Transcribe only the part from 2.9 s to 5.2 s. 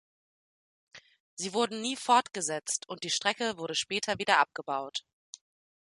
die Strecke wurde später wieder abgebaut.